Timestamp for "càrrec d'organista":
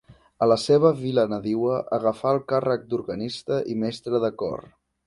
2.55-3.63